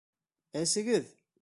[0.63, 1.17] Әсегеҙ!